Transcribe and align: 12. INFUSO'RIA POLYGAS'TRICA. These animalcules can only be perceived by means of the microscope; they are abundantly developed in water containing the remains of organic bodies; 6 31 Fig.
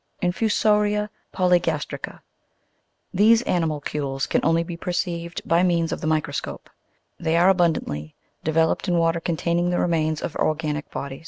12. 0.21 0.33
INFUSO'RIA 0.33 1.11
POLYGAS'TRICA. 1.31 2.21
These 3.13 3.43
animalcules 3.43 4.25
can 4.25 4.43
only 4.43 4.63
be 4.63 4.75
perceived 4.75 5.47
by 5.47 5.61
means 5.61 5.91
of 5.91 6.01
the 6.01 6.07
microscope; 6.07 6.71
they 7.19 7.37
are 7.37 7.49
abundantly 7.49 8.15
developed 8.43 8.87
in 8.87 8.97
water 8.97 9.19
containing 9.19 9.69
the 9.69 9.77
remains 9.77 10.23
of 10.23 10.35
organic 10.37 10.89
bodies; 10.89 10.89
6 10.89 10.93
31 10.95 11.09
Fig. 11.09 11.19